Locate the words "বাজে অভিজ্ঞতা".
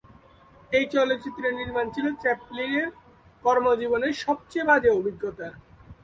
4.69-5.47